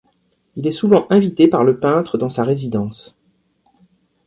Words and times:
Il 0.55 0.65
est 0.65 0.71
souvent 0.71 1.05
invité 1.11 1.47
par 1.47 1.63
le 1.63 1.77
peintre 1.79 2.17
dans 2.17 2.27
sa 2.27 2.43
résidence. 2.43 3.15